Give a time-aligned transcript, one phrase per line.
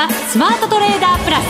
[0.00, 1.44] ザ・スマートトレーダープラス。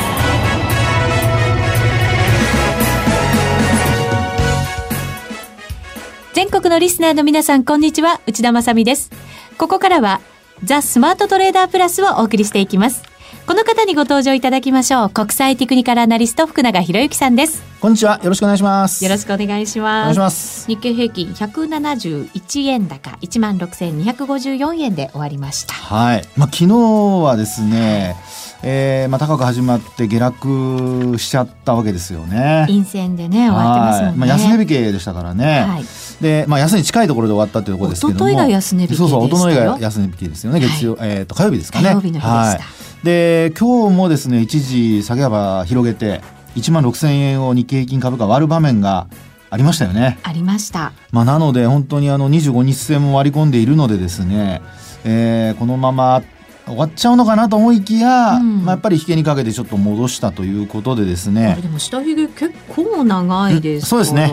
[6.33, 8.21] 全国のリスナーの皆さんこんにちは。
[8.27, 9.13] 内田まさです。
[9.57, 10.21] ここからは
[10.65, 13.05] ザ・スマートトレーダープラスをお送りしていきます。
[13.47, 15.11] この方にご登場いただきましょう。
[15.11, 17.63] 国際テクニカルアナリスト福永博之さんです。
[17.81, 18.21] こんにちは。
[18.23, 19.05] よろしくお願いします。
[19.05, 20.03] よろしくお願いします。
[20.03, 20.67] お願いします。
[20.67, 25.75] 日経平均171円高1万6254円で終わりました。
[25.75, 26.25] はい。
[26.37, 28.17] まあ昨日はですね
[28.63, 32.67] えーまあ、高く始まって下落しちゃったわけですよね。
[32.69, 34.19] 陰線でね終わってますもんね。
[34.19, 35.65] まあ、安値引けでしたからね。
[35.67, 35.85] はい、
[36.21, 38.29] で、まあ、安値近いところで終わったというところですけども。
[38.29, 40.61] 一昨日が安値引けそうそう、一昨日が安値引けですよね。
[40.61, 41.89] 月曜、はい、えっ、ー、と、火曜日ですかね。
[41.89, 42.29] 火曜日の日でした。
[42.29, 42.61] はい、
[43.03, 46.21] で、今日もですね、一時下げ幅広げて、
[46.57, 49.07] 1万6000円を日経平均株価割る場面が
[49.49, 50.19] ありましたよね。
[50.23, 50.93] ありました。
[51.13, 54.61] まあ、なので、本当にあの、25日線も割り込んでいるのでですね、
[55.05, 56.23] えー、このまま
[56.71, 61.59] 終わっちゃうのかなと思いきや、うん、まあ、やっぱり引けにかけてちょっと戻したということでですね。
[61.61, 64.29] でも下髭結構長いですそうですね。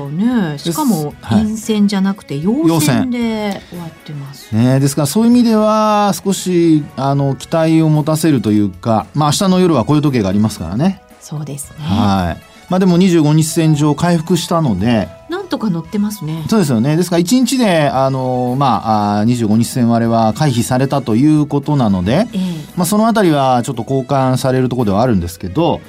[0.58, 11.02] しかも陰線じゃなくて陽線で終わってます、ね、ですからそういう意味では少しあの期待を持たせるというか、まあ明日の夜は雇用時計がありますからね。
[11.20, 11.78] そうですね。
[11.80, 12.44] はい。
[12.70, 15.08] まあでも25日線上回復したので
[15.48, 16.44] なんとか乗ってますね。
[16.50, 16.98] そうですよね。
[16.98, 25.80] ですから1日で、あの、まあ、25日線割れは回避されたということなので、えー、まあそのあたりはちょっと交換されるところではあるんですけど、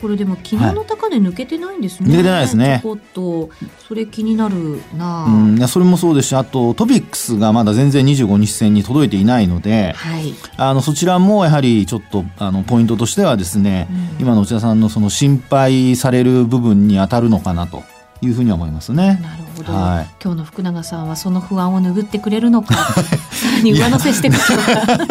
[0.00, 2.08] これでも昨日の高値抜けてないんですね。
[2.08, 2.80] 抜けてないですね。
[2.82, 3.50] ちょっと
[3.86, 5.24] それ気になるな。
[5.24, 17.82] うん、それもそうですし、あとトピックスがまだ全然25日線に届いていないので、はい、あのそちらもやはりちょっとあのポイントとしてはですね、うん、今の内田さんのその心配される部分に当たるのかなと。
[18.22, 19.18] いうふうに思いますね。
[19.22, 22.74] なるほど、はい、今日の福永さんはその不安を拭ってくれるのか、
[23.32, 25.08] さらに上乗せしてくるのか。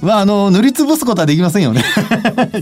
[0.02, 1.84] まああの塗りつぶすことはできませんよね。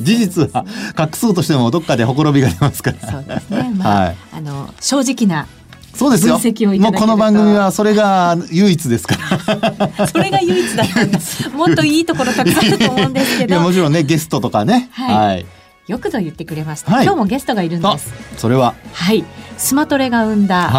[0.01, 0.65] 事実は
[0.99, 3.11] 隠そうとしてもどっかでほころびが出ますから。
[3.11, 3.73] そうですね。
[3.77, 5.47] まあ、はい、あの正直な。
[5.95, 6.41] そうですよ。
[6.81, 10.07] もうこの番組はそれが唯一ですから。
[10.09, 11.19] それが唯一だったんだ。
[11.57, 13.55] もっといいところたくさんあると思うんですけど。
[13.55, 14.89] いやもちろんねゲストとかね。
[14.93, 15.47] はい、はい
[15.87, 19.25] よくぞ言ってくれました、はい、今日もゲストがいるんですそれははい
[19.57, 20.71] スマトレが生んだ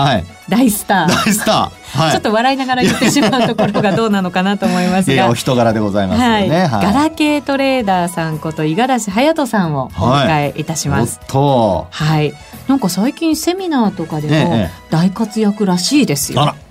[0.47, 5.27] 大スター、大スター、はい、ちょっと笑いながら言ってしまうところがどうなのかなと思いますが。
[5.31, 6.49] お人柄でございますね、はい。
[6.49, 10.65] はい、ガラケートレーダーさんこと五十嵐隼人さんをお迎えい。
[10.65, 12.33] たします、はい、はい、
[12.67, 16.64] なんか最近セミナーとかでも大活躍らしいですよ、ええ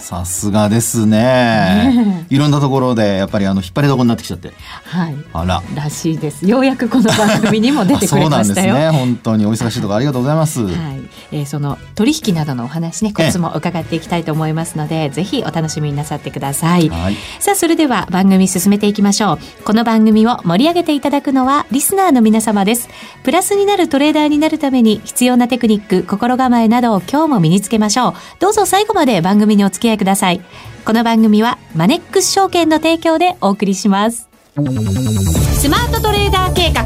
[0.00, 2.26] さすがですね。
[2.30, 4.52] いろんなところでやっぱりあの引っ張りどころになってきちゃって。
[4.84, 5.16] はい。
[5.32, 5.62] あら。
[5.74, 6.46] らしいです。
[6.46, 8.74] ようやくこの番組にも出てくれましたよ。
[8.74, 8.98] そうなんですね。
[8.98, 10.62] 本当にお忙しいところありがとうございます。
[10.62, 11.00] はい。
[11.32, 16.88] えー、その取引などのお話ね、コツも伺っていきたいと思いますので、ぜひお楽しみになさってください。
[16.88, 17.16] はい。
[17.38, 19.64] さあそれでは番組進めていきましょう。
[19.64, 22.88] この番組を盛り上げていただくのはリスナーの皆様です。
[23.22, 28.14] プラスになるトレーダーになるために必要なテクニック、心構えなどを今日も身につけましょう。
[28.38, 30.40] どうぞ最後まで番組にお付き合いください。
[30.84, 34.28] この番組はマネックス証券の提供でお送りします。
[34.54, 36.82] スマートトレーダー計画、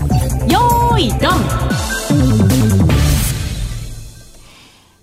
[0.47, 2.24] よーいドン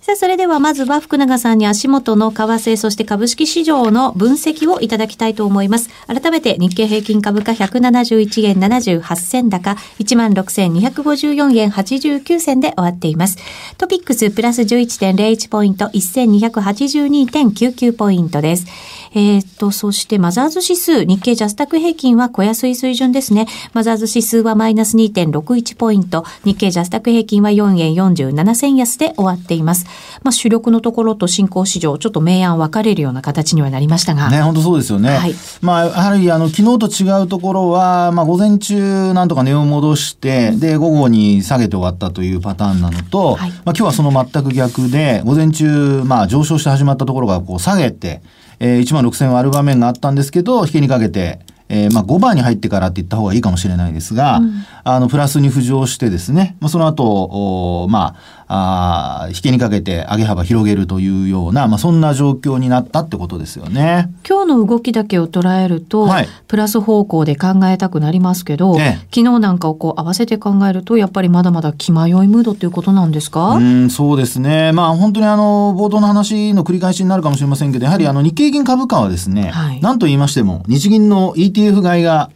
[0.02, 5.90] さあ、それではまずは福永さんに足元の為替、そして株式市場の分析をいただきたいと思います。
[6.08, 13.38] 改めて日経平均株価171円78銭高、16,254円89銭で終わっています。
[13.78, 18.66] トピックスプラス11.01ポイント、1282.99ポイントです。
[19.14, 23.46] えっ、と、そしてマザーズ指数、日経ジャスタック平均は小安い水準ですね。
[23.74, 29.86] マザーズ指数はマイナス2.61ポイント、日経ジャスタック平均は4円47銭安で終わっています。
[30.22, 34.30] まあ、主力のところと新興市場、ちょっと明暗分かれるような形にはなりましたが。
[34.30, 35.10] ね、本当そうですよね。
[35.10, 48.22] はい、まあ、やはり、あの、昨日と違うところは、まあ、午前中、なんとか値を戻して、うん、で、午後に下げて終わったというパターンなのと、はい、まあ、今日はその全く逆で、午前中、まあ、上昇して始まったところが、こう、下げて、
[48.64, 54.52] えー、1万6000割る場面があったんですけど、引けにかけて、えー、まあ5番に入ってからって言った方がいいかもしれないですが、うん、
[54.84, 64.12] あの、プラスに浮上してですね、まあ、その後、おまあ、あ引けにかけて上げ幅広げるというような、まあ、そんな状況になったってことですよね。
[64.28, 73.52] 今日の動きだけを捉えると、はい、プラス方向で考えたくなりますけど、ええ、昨日なんかをこう合わせて考えると、やっぱりまだまだ気迷いムードということなんですか？
[73.54, 74.72] うんそうですね。
[74.72, 82.30] まあ本当にあの、冒頭の話の繰り返しになるかもしれませんけど、やはりあの日経銀株価はですね、はい、何と言いましても、日銀の ETF 買いが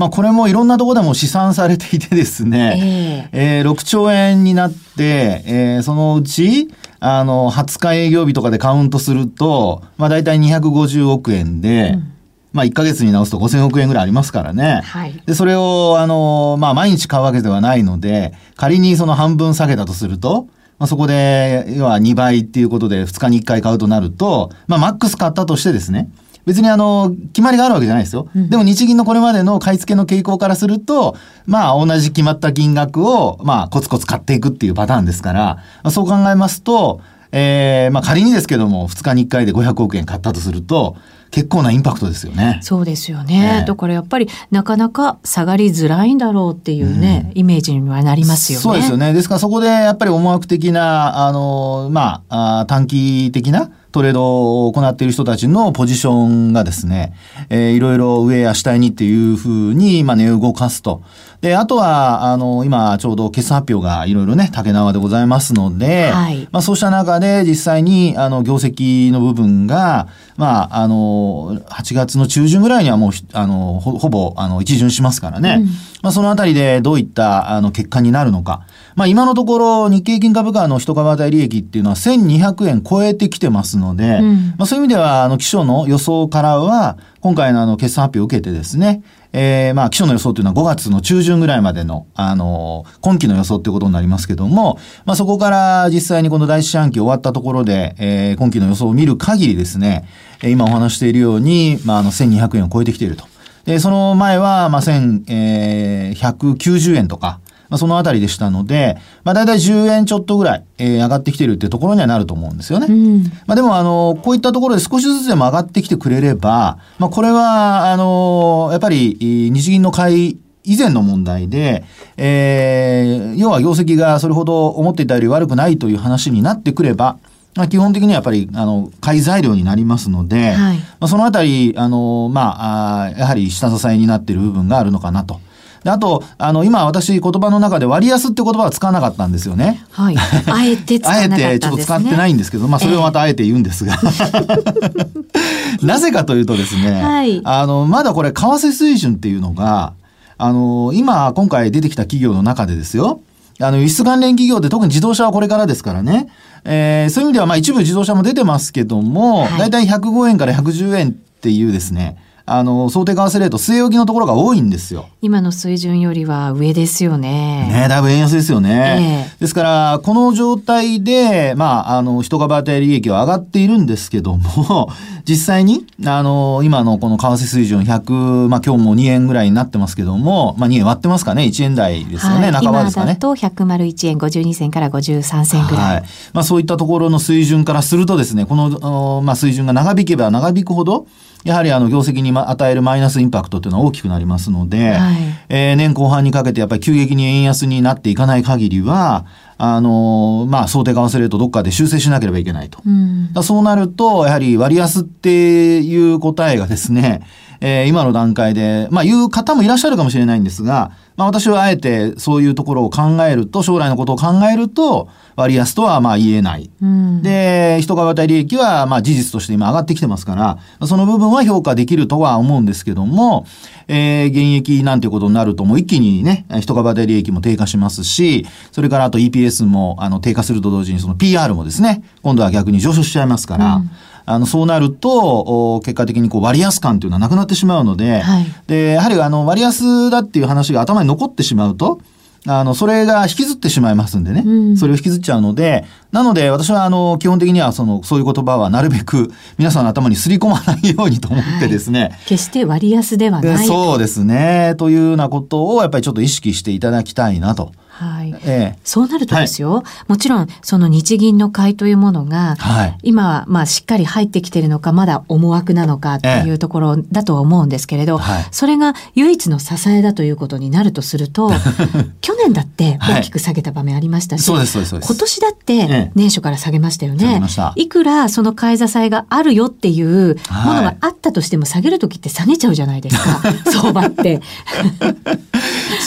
[0.00, 6.70] まあ、これもいろんなところでも試算されていてですね、えー、えー、6兆円になって、えー、そのうち、
[7.00, 12.16] あの、20日営業日とかでカウントすると、まあ、大体250億円で、うん
[12.52, 14.80] まあ1ヶ月に直すと5000億円ぐらいありますからね。
[14.82, 15.22] はい。
[15.24, 20.48] で、それを、あの、まあ毎日買うわけではないので、仮にその半分下げたとすると、
[20.80, 26.10] まあ、そこで、要は2倍っていうことで2日に1回買うとなると、まあマックス買ったとしてですね、
[26.50, 28.28] 別にあの、決まりがあるわけじゃないですよ。
[28.34, 31.16] うん、でも日銀のこれまでの買い付けの傾向からすると、
[31.46, 40.96] まあ同じ決まった金額を、まあコツコツ買っていくっていうパターンですから、まあ、そう考えますと、えー、まあ仮にですけども、2日に1回で500億円買ったとすると、
[41.30, 42.58] 結構なインパクトですよね。
[42.62, 43.64] そうですよね。
[43.64, 48.62] だからやっぱりなかなか下がりづらいんだろうっていうね、うん、イメージにはなりますよね。
[48.64, 49.12] そうですよね。
[49.12, 57.12] ですからそこでやっぱり思惑的な、あの、まあ、あ短期的なトレードを行っている人たちのポジションがですね、
[57.48, 61.02] えー、いろいろ上や下にっていうふうに、まあ、値を動かすと。
[61.40, 75.58] で、あとは、あの、今、ちょうど決算発表がいろいろね、竹縄でございますので、はい、まあ、そうした中で実際に、あの、業績の部分が、まあ、あの、8月の中旬ぐらいにはもう、あの、ほぼ、あの、一巡しますからね。
[75.60, 75.68] うん、
[76.02, 78.62] まあ、そのあたりでどういった、あの、結果になるのか。
[78.96, 89.02] まあ、今のところ、日経金株価の一株当たり利益っていうのは1200円超えてきてますので、うん、まあ、そういう意味では、あの、気象の予想からは、今回のあの、決算発表を受けてですね、
[89.32, 100.04] えー、まあ、基礎の予想というのは5月の中旬ぐらいまでの、あの、今期の予想っていうことになりますけども、まあ、そこから実際にこの第一四半期終わったところで、えー、今期の予想を見る限りですね、
[100.42, 103.29] 今お話しているように、まあ、あの、1200円を超えてきていると。
[103.64, 107.40] で、その前は、まあ、1190円とか、
[107.70, 112.88] まあ、そのあたりでしたので、まあ、だいたい10円ちょっとぐらい、えー、上がってきてるっていうところにはなると思うんですよね。
[112.90, 119.16] うん、まあ、でも、あの、こういったところで少しずつでも上がってきてくれれば、まあ、これは、あの、やっぱり、
[119.52, 121.84] 日銀の買い、以前の問題で、
[122.18, 127.16] えー、要は業績がそれほど思っていたより悪くないという話になってくれば、
[127.56, 135.40] まあ、基本的にはやっぱり、あの、買い材料になりますので、はい、まあ、そのあたり、あの、まあ、あやはり下支えになっている部分があるのかなと。
[135.82, 139.82] であと、あの、今私言葉の中で割安って言葉は使わなかったんですよね。
[139.90, 140.16] はい。
[140.46, 143.94] あえて使わなかったんです、ね、あえてちょっと使ってないんですけど、まあそれをまたあえて言うんですが。
[143.94, 149.94] えー、なぜかというとですね、はい、あの、まだこれ為替水準っていうのが、
[150.36, 153.20] あの、今、今回出てきた企業の中でですよ、
[153.58, 156.28] あの、輸出関連企業って特に自動車はこれからですからね。
[156.64, 162.16] えー、そういう意味では、まあ一部自動車も出てますけども、はい、だいたい105円から110円っていうですね、
[162.52, 165.08] あの、想定為替レート据え置きのところが多いんですよ。
[165.22, 167.68] 今の水準よりは上ですよね。
[167.70, 169.28] ねだいぶ円安ですよね。
[169.30, 174.90] えー、ですから、この状態で、まあ、あの、一株当たり利益は上がっているんですけども、
[175.28, 183.12] 実際に、あの、今のこの為替水準100、まあ今日も2円ぐらいになってますけども、まあ2円割ってますかね、1円台ですよね、はい、半ばですかね？
[183.12, 185.94] 今だと101円52銭から53銭ぐらい。
[185.94, 186.02] はい。
[186.32, 191.06] まあそういったところの水準からするとですね、この、まあ水準が長引けば長引くほど、
[191.44, 195.16] やはりあの業績に与えるマイナスインパクトっていうのは大きくなりますので、はい、
[195.48, 199.26] えー、年後半にかけてやっぱり急激に円安になっていかない限りは、
[199.56, 202.80] あのまあ、想定為替レートどっかで修正しなければいけないと。
[202.86, 207.22] うん、そうなると、やはり割安っていう答えがですね、
[207.60, 216.70] えー、今の段階で、まあ、言う方もいらっしゃるかもしれないんですが、まあ、私はあえてそういうところを考えると、将来のことを考えると、割安とはまあ言えない。
[216.80, 223.46] うん、で、一株当たり利益はまあ事実として今上がってきてますから、その部分は評価できるとは思うんですけども、
[223.88, 233.90] えー、現役なんていうことになるともう一気にね、一株当たり利益も低下しますし、それからあと EPS もあの低下すると同時にその PR もですね、今度は逆に上昇しちゃいますから、うん
[234.30, 242.00] あの、そうなると、結果的にこう割安感というのはなくなってしまうので、はい、で、やはりあの、割安だっていう話が頭に残ってしまうと、
[242.46, 244.42] あの、それが引きずってしまいますんでね。
[244.46, 252.00] うん、それを引きずっちゃうので、なので私はあの、基本的にはその、そういう言葉はなるべく皆さんの頭にすり込まないようにと思ってですね。
[252.00, 253.66] はい、決して割安ではない。
[253.66, 254.74] そうですね。
[254.78, 257.72] というようなことをやっぱりちょっと意識していただきたいなと。
[258.00, 271.50] はい、ええ、そうなるとですよ、はい、もちろんその日銀の買いというものが、はい、今まあしっかり入ってきてるのかまだ思惑なのかっていうところだとは思うんですけれど、え、それが唯一の支えだということになるとすると
[272.22, 277.42] 去年だって大きく下げた場面ありましたし、そうですそうです今年だって年初から下げましたよね。
[277.76, 283.42] いくらその買い支えがあるよっていうものがあったとしても下げる時って下げちゃうじゃないですか。
[283.70, 284.40] 相場って。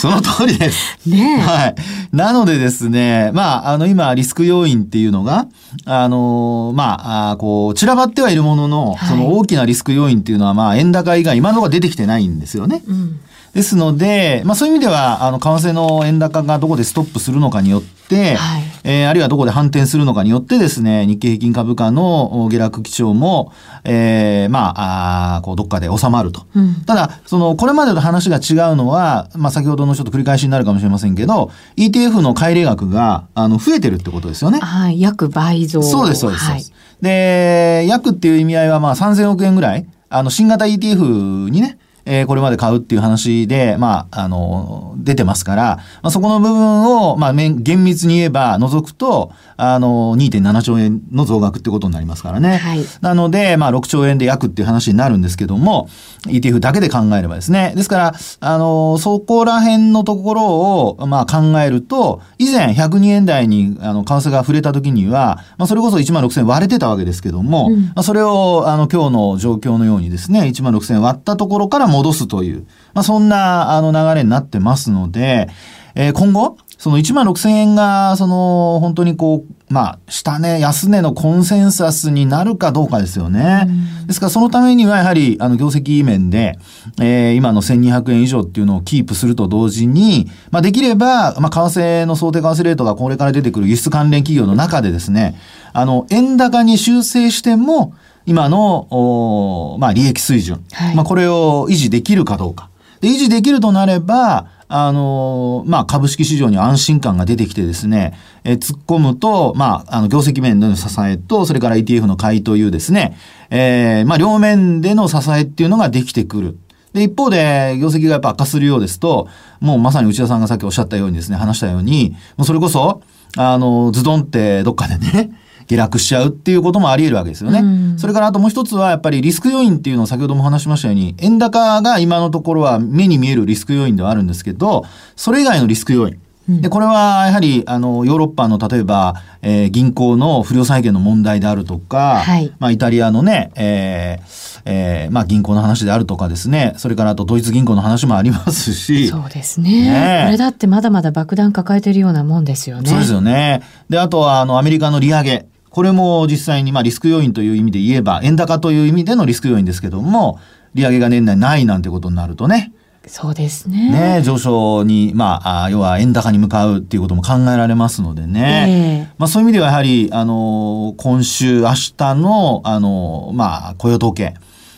[0.04, 0.98] その通りです。
[1.08, 1.74] ねはい。
[2.12, 5.46] なのでですね、まあ、あの、今、リスク要因っていうのが、
[5.86, 12.82] あの、まあ、あこう、散らばってはいるものの、はい、その大きなリスク要因っていうのは、まあ、円高以外、今のところ出てきてないんですよね。
[12.86, 13.20] うん
[13.54, 23.52] ですので、まあそういう意味では、あの、為替の円高がどこでストップするのかによって、はい、えー、あるいはどこで反転するのかによってですね、日経平均株価の下落基調も、
[23.84, 26.46] えー、まあ、あこうどっかで収まると。
[26.56, 34.58] うん、ただ、その、これまでの話が違うのは、まあ、先ほどのちょっと繰り返しになるかもしれませんけど、ETF の買入額が、あの、増えてるってことですよね。
[34.58, 35.80] はい、約倍増。
[35.80, 36.44] そうです、そうです。
[36.44, 36.64] はい、
[37.00, 52.56] で、約っていう意味合いは、まあ、3000億円ぐらい、あの、新型 ETF にね、えー、これまで買うっていう話で、まあ、あの、出てますから、まあ、そこの部分を、まあ、厳密に言えば除くと、あの、2.7兆円の増額ってことになりますからね。
[52.56, 52.80] はい。
[53.00, 55.88] なので、まあ、6兆円で約っていう話になるんですけども、
[56.26, 57.72] ETF だけで考えればですね。
[57.76, 75.48] ですから、あの、そこら辺のところを、まあ、考えると、以前102円台に、あの、為替が触れた時には、まあ、それこそ1万6000割れてたわけですけども、うん、まあ、それを、あの、今日の状況のようにですね、1万6000割ったところから戻すという、まあ、そんな、あの、流れになってますので、
[75.94, 83.68] えー、今後、その1万6000円が、その、本当にこう、まあ、下値、安値のコンセンサスになるかどうかですよね。
[84.06, 86.58] ですから、そのためには、やはり、あの、業績面で、
[87.00, 95.40] えー、今の1200円以上っていうのをキープすると同時に、まあ、できれば、まあ、為替の想定為替レートがこれから出てくる輸出関連企業の中でですね、
[95.72, 97.94] あの、円高に修正しても、
[98.26, 102.70] 今の、おまあ、利益水準、はい、まあ、これを維持できるかどうか。
[103.00, 113.16] で、維持できるとなれば、あの、まあ、株式市場に安心感が出てきてですね、え突っ込むと、まあ、あの、業績面での支えと、それから ETF の買いというですね、
[113.50, 116.58] えー、まあ、両面での支えっていうのができてくる。
[116.94, 119.28] で、一方で、業績がやっぱ悪化するようですと、
[119.60, 123.02] もうまさに内田さんがさっきおっしゃったようにですね、話したように、もうそれこそ、
[123.36, 125.30] あの、ズドンってどっかでね、
[125.66, 127.60] 下落しちゃうっていうこともあり得るわけですよね。
[127.60, 134.84] うん、それからあともう一つはやっぱりリスク要因っていうのを先ほども話しましたように、円高が今のところは目に見えるリスク要因ではあるんですけど、
[135.16, 136.18] それ以外のリスク要因。
[136.46, 149.08] で、これはやはり、あの、ヨーロッパの例えば、えー、銀行の不良債権の問題であるとか、はい、まあ、イタリアのね、えー、えー、まあ、銀行の話であるとかですね、それからあとドイツ銀行の話もありますし。
[149.08, 149.90] そうですね。
[149.90, 152.90] ねこれだってまだまだ爆弾抱えてるようなもんですよね。
[152.90, 153.62] そうですよね。
[153.88, 155.46] で、あとは、あの、アメリカの利上げ。
[155.74, 160.38] これも実際にまあリスク要因という意味で言えば、円高という意味でのリスク要因ですけども、
[160.72, 162.72] 利上げが年内ないなんてことになるとね、
[163.08, 163.90] そうですね。
[164.18, 169.06] ね上昇に、まあ、要は円高に向かうっていうことも考えられますのでね。
[169.08, 174.34] えー、まあそういう意味ではやはり、あの、今週、明日の、あの、まあ、雇用統計。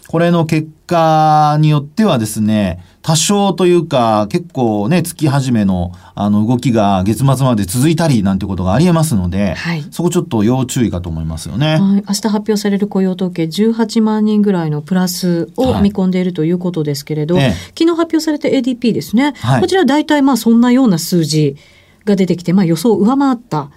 [0.08, 11.76] これの結果によってはですね、多少というか、結構ね、月始めの、あの、動きが月末まで続いたりなんてことがありえますので、はい、そこちょっと要注意かと思いますよね。
[11.76, 19.34] はい、明日発表される雇用統計、18万人ぐらいのプラスを見込んでいるということですけれど、はい、昨日発表された ADP ですね。
[19.36, 21.56] はい、こちら大体まあそんなような数字
[22.04, 23.70] が出てきて、まあ予想を上回った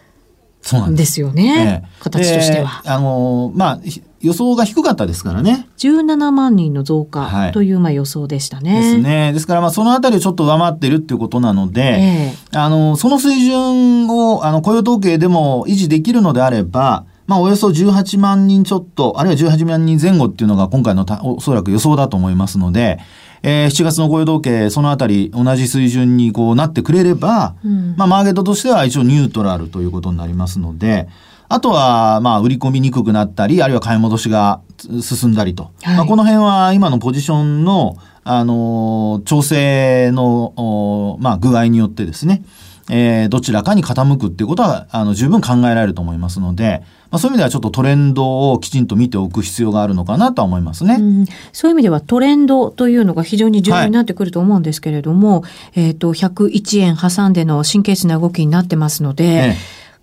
[0.62, 1.22] そうなんです。
[1.22, 2.82] よね、ええ、形としては。
[2.86, 3.80] あのまあ
[4.22, 5.68] 予想が低かったですからね。
[5.78, 8.82] 17万人の増加という、まあ予想でしたね。
[8.82, 9.34] ですね。
[9.34, 23.00] ですからまあそのあたりをちょっと上回ってるっていうことなので、えー、あのその水準をあの雇用統計でも維持できるのであれば、まあおよそ18万人ちょっと、あるいは18万人前後っていうのが今回のおそらく予想だと思いますので、
[23.44, 31.08] えー、7月の雇用統計、そのあたり同じ水準にこうなってくれれば、うん、まあマーケットとしては一応ニュートラルということになりますので、
[31.50, 34.62] あとは、まあ、売り込みにくくなったり、あるいは買い戻しが
[35.02, 35.72] 進んだりと。
[35.82, 42.44] はい、まあ、この辺は今のポジションの、あの、調整の、まあ、具合によってですね、
[42.92, 59.56] えー、どちらかに傾くっていうことは、あの、十分考えられると思いますので、まあ、そういう意味ではちょっとトレンドをきちんと見ておく必要があるのかなと思いますね、うん、そういう意味ではトレンドというのが非常に重要になってくると思うんですけれども、はい、えっ、と、101円挟んでの神経質な動きになってますので、ええ、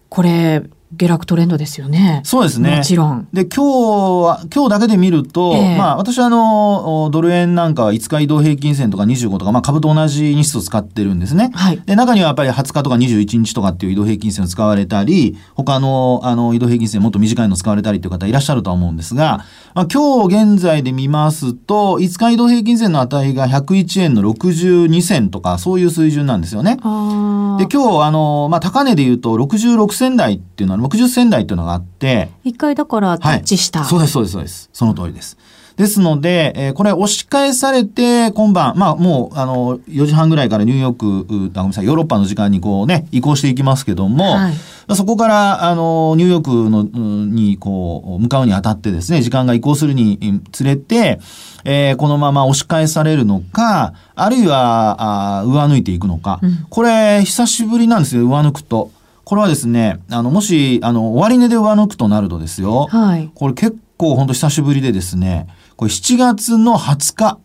[0.09, 2.21] これ、下落トレンドですよね。
[2.25, 2.77] そうですね。
[2.77, 3.29] もちろん。
[3.33, 11.51] で、今日は、今日だけで見ると、えー、まあ、私はあの、ドル円なんかは5日移動平均線とか25とか、まあ、株と同じ日数を使ってるんですね。
[11.55, 11.83] はい。
[11.85, 26.77] で、中にはやっぱり20日とか21日とかっていう移動平均線を使われたり、他の、あの、移動平均線もっと短いの使われたりという方いらっしゃるとは思うんですが、まあ、今日現在で見ますと、5日移動平均線の値が101円の62銭とか、そういう水準なんですよね。
[26.77, 32.31] で、今日、あの、まあ、高値で言うと66銭台っていうのは、60銭台っていうのがあって。
[32.45, 34.71] 一回だからタッチした、はい、そうです、そうです、そうです。
[34.73, 35.37] その通りです。
[35.77, 44.55] ですので、えー、これ押し返されて、今晩、まあもう、あの、4時半ぐらいからニューヨーク、あごめんなさい、ヨーロッパの時間にこうね、移行していきますけども、はい、
[44.97, 46.83] そこから、あの、ニューヨークの、
[47.27, 51.21] に、こう、向かうにあたってですね、時間が移行するにつれて、
[51.65, 58.91] えー、このまま押し返されるのか、あるいは、あ上抜いていくのか、うん、これ、久しぶりなんですよ、上抜くと。
[59.27, 62.87] これはですね、あの、もし、あの、終値で上抜くとなるとですよ。
[62.87, 63.29] はい。
[63.35, 67.39] これ結構本当久しぶりでですね、これ7月の20日。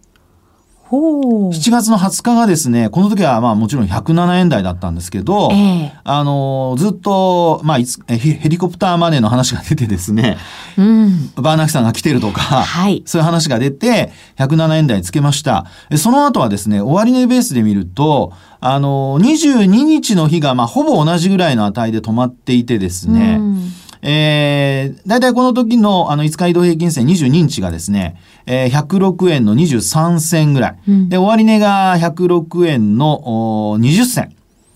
[0.98, 10.38] 7月の20日がですね、この時はまあもちろん107円台だったんですけど、えー、あの、ずっと、まあヘリコプターマネーの話が出てですね、
[10.78, 15.66] うん、バーナキさんが来てるとか、はい、そういう話が出て、107円台つけました。
[15.98, 23.72] その後はですね、終値ベースで見ると、あの、22日の日がまあほぼ同じぐらいの値で止まっていてですね、うん
[24.04, 30.78] えー、大体この時のあの5日移動平均線22日がですね、えー、106円の23銭ぐらい。
[30.88, 34.36] うん、で、終値が106円の20銭。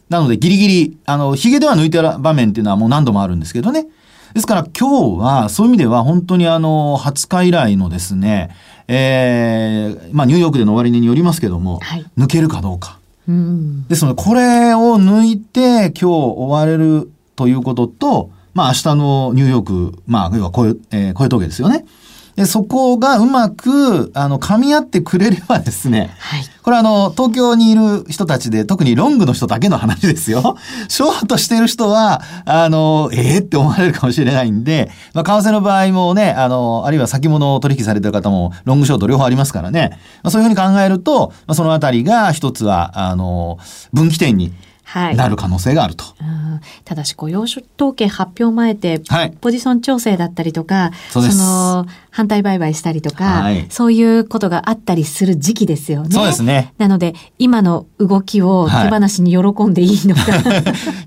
[0.10, 3.88] なのでギリギリ、あの、髭では抜いてる場面っていうのはもう何度もあるんですけどね。
[4.36, 8.50] ですから今日はそういう意味では本当にあの、20日以来のですね、
[8.88, 13.00] えー、まあニューヨークでの終値によりますけども、はい、抜けるかどうか。
[13.28, 21.86] うん、ですので、これを抜いて今日終われるということと、まあ明日のニューヨーク、まあ、要はこう、えー、小峠ですよね。
[22.36, 30.58] で、そこがうまく、あの、噛み合ってくれればですね、はい、これあの、東京にいる人たちで、特にロングの人だけの話ですよ。
[30.90, 39.92] ショートしてる人は、あの、ええー、って思われるかもしれないんで、まあ、為替の場合もね、あの、あるいは先物を取引されてる方も、ロングショート両方ありますからね、
[40.24, 43.60] まあ、そういうふうに考えると、まあ、そのあたりが一つは、あの、
[43.94, 44.52] 分岐点に
[44.94, 46.06] なる可能性があると。
[46.06, 49.02] はい、ただし雇用統計発表前で、
[49.42, 56.12] ポジション調整だったりとか、その反対売買したりとか、はい、そういうことがあったりする時期ですよね。
[56.12, 56.74] そうですね。
[56.78, 60.38] なので、今の動きを手放しに喜んでいいのか、は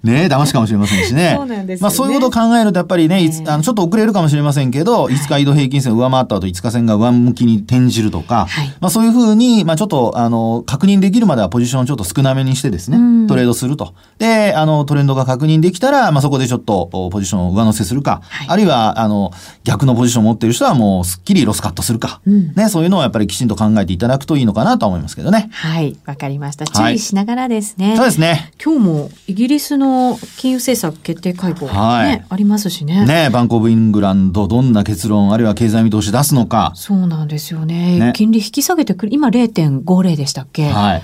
[0.02, 1.32] い、ねえ、騙しかもしれませんしね。
[1.34, 13.94] そうなんです、ね、まあそういうことを考えると、やっぱりね、えー、あのちょっと遅れるかもしれませんけど、5日移動平均線を上回った後、5日線が上向きに転じるとか、はい、まあそういうふうに、まあちょっと、あの、確認できるまではポジションをちょっと少なめにしてですね、トレードすると。
[14.18, 19.32] で、あの、トレンドが確認できたら、まあそこでちょっとポジションを上乗せするか、はい、あるいは、あの、
[19.64, 25.48] 逆のポジションを持っている人はもうすっきりロスカットとするか、うん、ね、そういうのをやっぱりきちんと考えていただくといいのかなと思いますけどね。
[25.52, 26.66] はい、わかりました。
[26.66, 27.88] 注意しながらですね。
[27.88, 28.52] はい、そうですね。
[28.62, 33.06] 今日もイギリスの金融政策決定会合、ね、はい、ありますしね。
[33.06, 36.72] ね、バンコブイングランドどんな結論あるいは経済見通し出すのか。
[36.74, 37.98] そうなんですよね。
[37.98, 40.68] ね金利引き下げてくる、今0.50でしたっけ？
[40.68, 41.02] はい。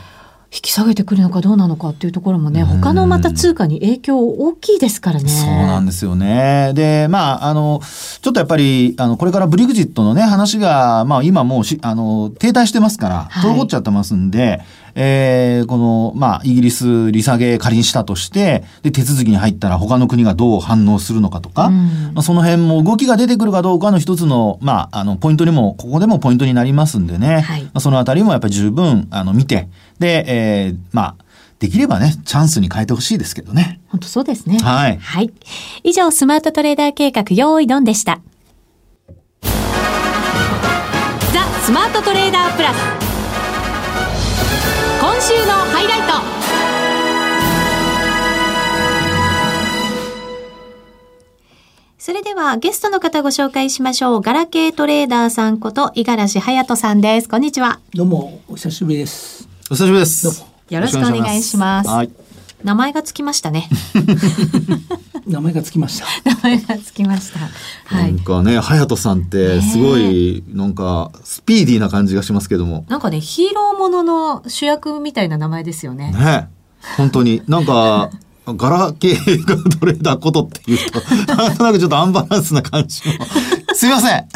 [0.55, 5.29] 引き下げてくるのかどうなのかっていうところもね、他のまた通貨に影響大きいですからね。
[5.29, 6.71] そうなんですよね。
[6.75, 7.81] で、まあ、あの、
[8.23, 14.64] ちょっとやっぱり、あの、これからブリグジットのね、話が、まあ今もうし、あの、停滞してますから、滞っちゃってますんで、はい
[14.95, 31.25] えー、この、まあ、イギリス利下げ仮にしたとして、で、手続きに入ったら他の国がどう反応するのかとか、うん、まあ、その辺も動きが出てくるかどうかの一つの、まあ、あの、ポイントにも、ここでもポイントになりますんでね、はい、まあ、そのあたりもやっぱり十分、あの、見て、で、えー、まあ、
[31.59, 33.81] できればね、チャンスに変えてほしいですけどね。
[33.89, 34.59] 本当そうですね。
[34.59, 34.99] はい。
[34.99, 35.33] はい。
[35.83, 38.21] 以上、スマートトレーダー計画、用意ドンでした。
[39.43, 39.51] ザ・
[41.63, 43.04] スマートトレーダープラス。
[45.01, 46.14] 今週のハイライト
[51.99, 54.20] それではゲストの方ご紹介しましょう。
[54.20, 57.29] ガラケートレーダーさんこと五十嵐隼人さんです。
[57.31, 57.81] こんにちは。
[57.94, 59.49] どうもお久しぶりです。
[59.70, 60.44] お久しぶりです。
[60.68, 61.88] よろしくお願いします。
[62.64, 62.74] はい。
[62.74, 63.68] 名前がつきましたね。
[65.27, 66.07] 名前がつきました。
[66.24, 67.40] 名前がつきました。
[67.40, 68.12] はい。
[68.14, 72.85] なんかね、隼人さんってすごい、なんかスピーディーな感じがしますけども。
[72.88, 76.12] なんかね、ヒーローものの主役みたいな名前ですよね。
[76.12, 76.48] ね。
[76.96, 77.42] 本当に。
[77.48, 78.11] なんか、
[78.47, 81.01] ガラケーがどれだことっていうと、
[81.35, 83.15] なんとなくちょっとアンバランスな感じも。
[83.75, 84.29] すいません。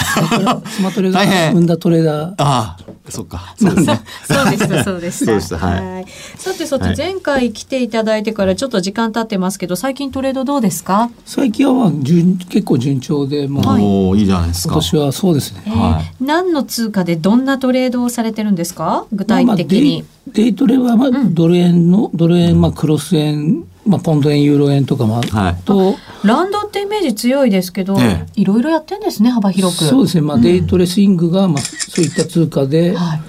[0.67, 2.35] スマトレが生んだトレーダー。
[2.39, 3.55] ああ、そっか。
[3.57, 4.01] そうですね。
[4.25, 5.27] そうでした、そうでした。
[5.27, 5.59] そうでした。
[5.59, 6.07] はい。
[6.37, 11.11] さてさて、前回来ていただいてからちょっと時間経ってますけど、最近トレードどうですか？
[11.27, 14.75] 最近は順結構順調で、まあ、おいいじゃないですか。
[14.75, 15.63] 今年はそうですね。
[15.67, 16.25] はい。
[16.25, 19.05] 何の通貨でどんなトレードをされてるんですか？
[19.13, 20.05] 具体的に。
[20.27, 25.29] デイトレは、まあ、ドル円の、ドル円、まあ、クロス円、まあ、ポンド円ユーロ円とかもある
[25.65, 29.85] と、ランドってイメージ強いですけど、ええ、いろいろやってんですね幅広く。
[29.85, 33.21] そうですね、まあ、デイトレスイングが、まあ、そういった通貨で、はい、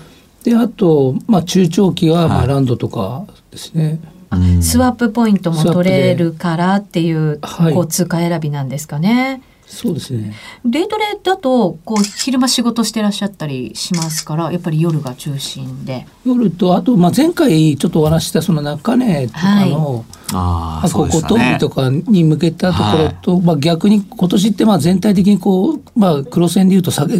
[0.44, 7.40] であと、まあ、中長期は、まあ、ランドとかですね、はい、スワップポイントも取れるからっていう、
[7.74, 9.42] こう通貨選びなんですかね。
[9.70, 10.34] そうですね。
[10.66, 16.08] デイトレだとこう昼間仕事してらっしゃったりしますからやっぱり夜が中心で。
[16.26, 27.18] 夜とあとまあ前回ちょっとお話したその中根とかの、はい、ここととかに向けたところと、はい、まあ逆に今年ってまあ全体的にこうまあ黒線でいうと下げ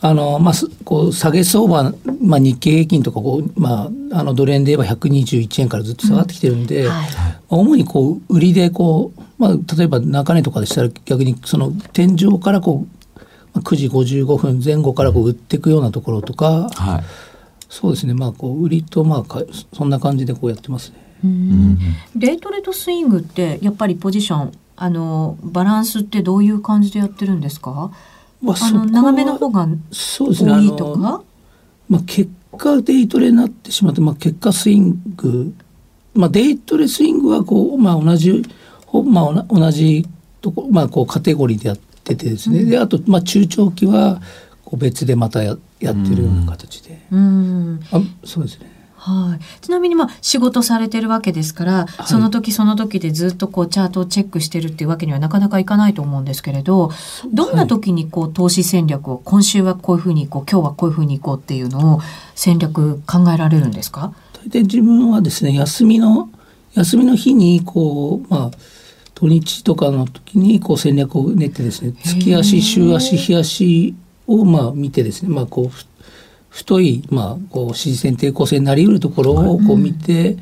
[0.00, 6.90] あのまあ、こう下げ相場、まあ、日経平均とかこう、まあ、あのドル円で言えば121円からずっと下がってきてるんで、うん。
[6.90, 7.08] はい、
[7.48, 12.86] 主にこう売りでこうまあ、例えば中根とかでしたら逆にその天井からこ
[13.54, 17.04] う9時55分前後からこう売っていくようなところとか、はい、
[17.68, 18.14] そうですね。
[18.14, 20.96] まあこう売りとまあそんな感じでこうやってますね。
[21.24, 21.78] うん。
[22.14, 27.90] デイトレとスイングってやっぱりポジションあのバランスってどういう感じでやってるんですか、
[28.42, 31.22] まあ、あの長めの方が多いとか、
[31.88, 35.54] まあ、結果デイトレになってしまって、まあ、結果スイング、
[36.14, 38.42] まあ、デイトレスイングはこう、まあ、同じ、
[39.02, 40.06] まあ、同じ
[40.40, 44.20] とこ、まあ、こうカテゴリーでやっててですね、うん、であと、まあ、中長期は
[44.64, 48.74] こう別でまたややってるような形で、うん、あそうですね。
[48.96, 56.90] はい、ちなみにまあ仕事されてるわけですから、はい、その時その時でずっとこうチャートをチェックしてるっていうわけにはなかなかいかないと思うんですけれど
[57.32, 62.00] どんな時にこう投資戦略を今週はこういうふうにいこう今日はこういうふうにいこうっていうのを
[62.34, 64.12] 戦略考えられるんですか？
[64.42, 66.28] 大体自分はですね休みの
[66.74, 68.50] 休みの日にこうまあ
[69.16, 73.94] 土日とかの時にこう戦略を練ってですね月足週足日足
[74.26, 75.70] をまあ見てですねまあこう
[76.50, 80.40] 太い、まあ、こう支持線抵抗線になりうるところをこう見て、うん、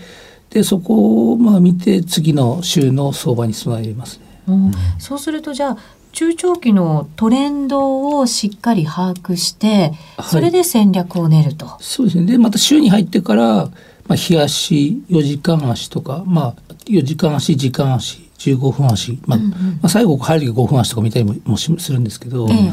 [0.50, 4.24] でそこをまあ見て次の週の相場に備えますね。
[4.48, 5.78] うん、そうするとじゃあ
[6.10, 11.66] 中長期のトレンドをしっかり把握してそれで戦略を練ると。
[11.66, 12.26] はい、そうですね。
[12.26, 13.70] でまた週に入ってから、ま
[14.10, 22.48] あ、日足4時間足とか、まあ、4時間足時間足15分足、まあ、うんうん、まあ、最後入る時5分足とか見たりもするんですけど。
[22.50, 22.72] ええ。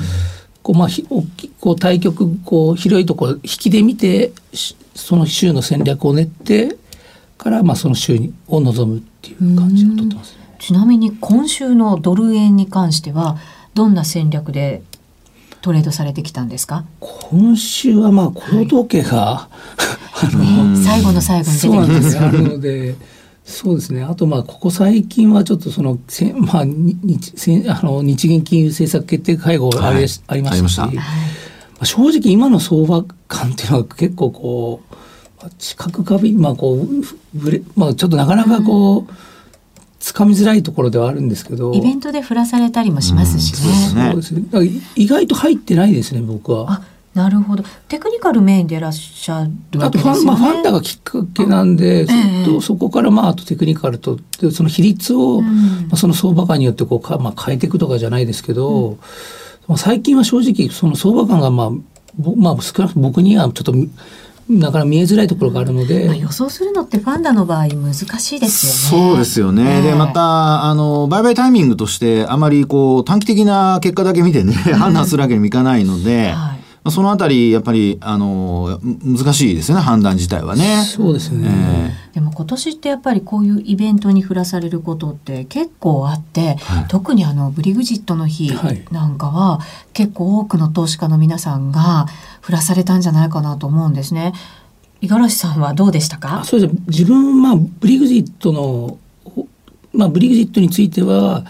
[0.64, 4.32] こうまあ大きこう対局こう広いところ引きで見て
[4.94, 6.78] その週の戦略を練って
[7.40, 13.40] からまあその週にを望むっていう感じをとってます、ね、ちなみに今週のドル円に関しては
[13.74, 14.84] どんな戦略で
[15.64, 16.86] トレードされてきたんですか？
[17.00, 19.50] 今週はまあ雇用統計が、は
[20.28, 22.18] い、あの、最後の最後に出てきます
[23.44, 24.04] そうですね。
[24.04, 31.02] あとまあここ最近はちょっとそのせまあ日せあの日銀金融政策決定会合あれ、はい、ありましたし、ま
[31.82, 34.82] あ、正直今の相場感っていうのは結構こ
[35.44, 36.88] う知覚過敏まあこう
[37.34, 39.14] ぶれまあちょっとなかなかこう。
[40.02, 43.54] つかみづらいところではあるんですけどイベントで振らされたりもしますし
[43.94, 44.12] ね。
[44.12, 46.82] そうですね意外と入ってないですね僕は。
[47.14, 50.16] なるほどテクニカルメインでいらっしゃるわけですよね。
[50.16, 54.18] あとファン,、まあ、ファンダがきっかけなんで、えー、そこからまああとテクニカルと
[54.52, 58.98] その比率を、うん、まあ、その相場感によってこうか、まあ、変えていくとかじゃないですけど、
[59.68, 61.72] うん、最近は正直その相場感がまあ
[62.36, 63.74] まあ、少なくとも僕にはちょっと
[64.50, 69.08] だから見えづらいところがあるので、まあ、予想するのってファンダの場合難しいですよね。
[69.08, 69.78] そうですよね。
[69.78, 76.32] えー、でまたあの売買タイミングとしてあまりこう短期的な結果だけ見てね判断するわけにもいかないので。
[76.32, 80.84] はいそのあたりやっぱりあの難しいですよね判断自体はね。
[80.84, 88.52] そうですね、えー、でも今年ってやっぱりこういうイベントに振らされることって結構あって、はい、特にあのブリグジットの日
[88.90, 89.60] なんかは、
[89.94, 92.08] 結構多くの投資家の皆さんが
[92.42, 94.34] 振らされたんじゃないかなと思うんですね。
[95.02, 96.44] 五十嵐さんはどうでしたか？
[96.46, 96.74] そうです。
[96.88, 98.98] 自分まあブリグジットの
[99.94, 101.46] まあブリグジットについては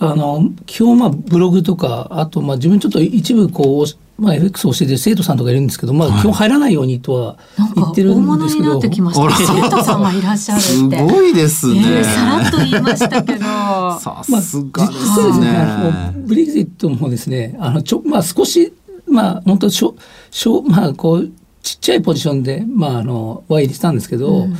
[0.00, 7.36] あの基本まあブログとかあとまあ自分ちょっと一部こうまあ、FX をしてる生徒さんとかいるんですけど、まあ、基本入らないようにとは
[7.74, 8.28] 言ってるんですけど。
[8.28, 10.68] なんか大物になってきました、生徒さんがいらっしゃるって。
[10.68, 11.82] すごいですね。
[11.84, 13.40] えー、さらっと言いましたけど。
[13.40, 15.52] さすがですね。
[15.52, 18.72] まあ、ブリグジットもですね、あの、ちょ、まあ、少し、
[19.08, 19.96] まあ、本当しょ、
[20.30, 21.30] しょ、まあ、こう、
[21.62, 24.50] ちっちゃいポジションで、まあ、あの、は入れてたんですけど、うん、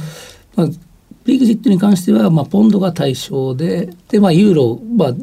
[0.57, 5.15] まあ、ブリグジットに関しては、まあ、ポンドが対象で、で、まあ、ユーロ、まあ、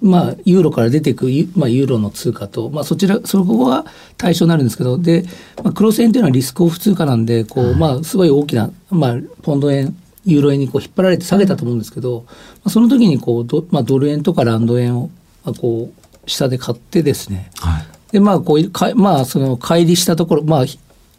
[0.00, 1.26] まあ、ユーロから出ていく、
[1.56, 3.84] まあ、ユーロの通貨と、まあ、そちら、そこは
[4.16, 5.24] 対象になるんですけど、で、
[5.64, 12.32] まあ、クロス円というのはリスクオフ通貨なんで、こう、まあ、すごい大きな、まあ、ポンド円、ユーロ円にこう引っ張られて下げたと思うんですけど、ま
[12.64, 15.10] あ、その時にこうド,、まあ、ドル円とかランド円を、
[15.44, 20.64] まあ、こう下で買ってですね、はい、でまあこうかまあその乖離したところまあ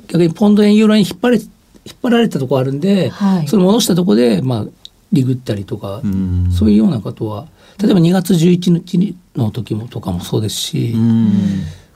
[0.08, 1.50] 逆にポンド円ユーロ円に引っ張れ引っ
[2.04, 4.66] 張られたところあるんで、はい、その戻したところでまあ
[5.14, 6.02] リグったりとか
[6.52, 7.48] そういうようなことは
[7.80, 10.96] 例えば2月11日の時もとかもそうですし、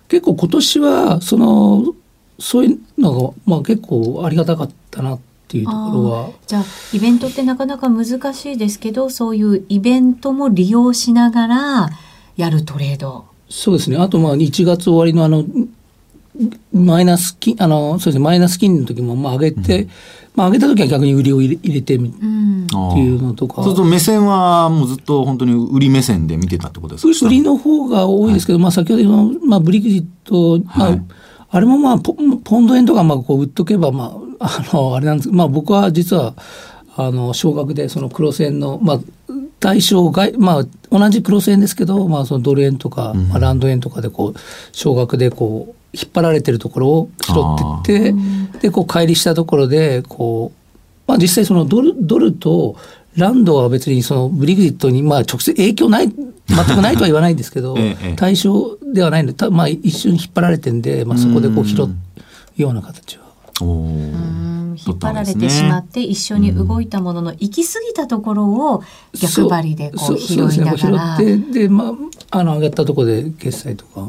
[0.07, 1.95] 結構今年はその
[2.39, 6.29] そういうのが、まあ、結構ありがたかったなっていうところは。
[6.47, 11.89] じゃあイベントってなかなか難しいですけどそういうイベントも利用しながら
[12.35, 13.25] やるトレード。
[13.49, 15.43] そうですねあとまあ1月終わりのあの
[16.73, 19.89] マイナス金あのそうですねマイナス金の時もまあ上げて、うん
[20.33, 23.63] まあ、上げた時は逆に売りを入れてみ、っていうのとか。
[23.63, 27.27] そうすると目線はもうずっと本当に売り目線で見てたってことですか？
[27.27, 31.01] 売りの方が多いですけど、はい、まあ先ほどの、まあ、ブリグジット、まあ、はい、
[31.49, 35.29] あれもまあポポンド円とかまあこう売っとけば、まあ、あの、あれなんです。
[35.29, 36.33] まあ僕は実は、
[36.95, 38.99] あの、少額でその黒線の、まあ、
[39.59, 44.39] 対象外、まあ、同じクロス円ですけど、まあ、そのドル円とか、まあ、ランド円とかでこう
[44.71, 48.15] 少額でこう引っ張られてるところを拾ってって
[48.61, 52.75] でこう乖離したところでこう、まあ、実際そのドルドルと
[53.17, 61.89] ランドは別にそのブリグジットにまあ直接影響ない全くないとは言わないんですけど、 ええ、対象ではないので、まあ、一瞬引っ張られてんで、まあ、そこでこう拾う
[62.57, 63.23] ような形は。
[64.85, 70.77] 引っ張られてしまって一緒に動いたものの、行き過ぎたところを逆張りでこう拾いながら。
[70.77, 74.01] 拾ってで、まあ、あの上がったところで決済とか。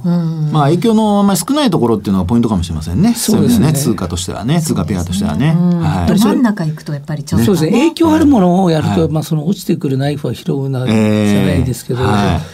[0.52, 3.14] まあ影響のあんまり少ないところっていうのがポイントかもしれませんね。
[3.14, 3.72] そうですね。
[3.72, 5.52] 通貨としてはね、通貨ペアとしてはね。
[5.52, 7.72] はい、真ん中行くとやっぱりちょっと、そうですね。
[7.72, 12.00] 影響あるものをやると、まあその落ちてくるナイフは拾うなじゃないですけど、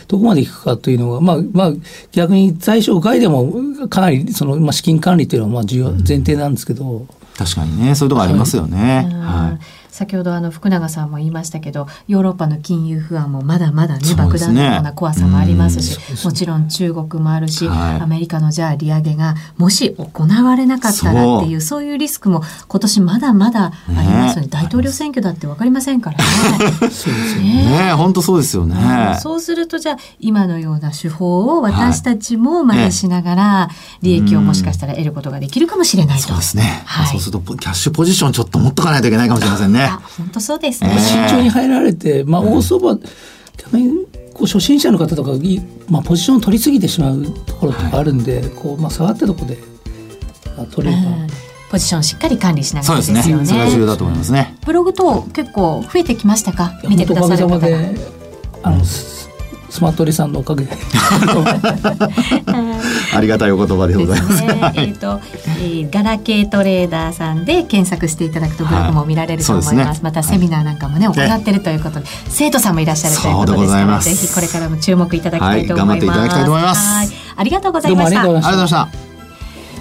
[0.09, 1.73] どこまで行くかというのが、まあまあ
[2.13, 3.53] 逆に在所外でも
[3.89, 7.07] かなりそのまあ資金管理というのはまあ重要前提なんですけど。
[7.39, 9.09] 確かにねそういうとこありますよね。
[9.23, 21.89] はい、先ほどあの福永さんも言いましたけどヨーロッパの金融不安もまだまだね爆弾のような怖さもありますし、ね、もちろん中国もあるし、はい、アメリカのじゃあ利上げがもし行われなかったらっていうそう。
[21.89, 26.25] いうリスクも今年まだまだありますよね、ね、大統領選挙だって分かりませんからね。
[26.81, 27.93] そうですね。
[27.97, 33.71] 本当そうですよね、そうするとじゃあ今のような手法を私たちも真似しながら
[34.03, 36.29] 利益をもしかしたら得ることができるかもしれないと。
[36.29, 39.88] そうですね、はい、そうするとキャッシュポジションちょっと持っとかないといけないかもしれませんね。
[39.97, 40.91] 本当そうですね。
[40.99, 42.99] 慎重に入られて、まあ、大相場、
[43.57, 45.33] 逆にこう初心者の方とか、
[45.89, 49.59] まあ、ポジションを取りすぎてしまうところとかあるんで、はい、こうまあ、下がったところで、
[50.57, 51.01] まあ、取れば。
[51.71, 53.23] ポジションしっかり管理しながらですよね。
[53.23, 53.53] そうですね。
[53.53, 54.57] それが重要だと思いますね。
[54.65, 56.81] ブログ等結構増えてきましたか？
[56.89, 57.67] 見てくださる方が。
[58.63, 58.83] あの、
[59.71, 60.71] スマトリさんのおかげで
[63.15, 64.43] ありがたいお言葉でございます。
[64.43, 65.21] ね、えっ、と、
[65.59, 69.77] えー、ガラケートレーダーさんで検索していただくとブログも見られると思います。
[69.77, 75.87] はいすね、またセミナーなんかもね、行っているということで、生徒さんもいらっしゃるということですから、ぜひこれからも注目いただきたいと思います。
[75.87, 77.15] はい、頑張っていただきたいと思います。
[77.37, 78.21] ありがとうございました。
[78.21, 79.09] ありがとうございました。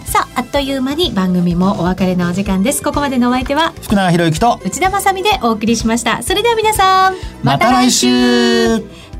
[0.07, 2.81] さあ、あっという間に番組もお別れのお時間です。
[2.81, 6.23] ここまでのお相手は福永博之と内田まさでお送りしました。
[6.23, 9.06] それでは皆さん、また来週。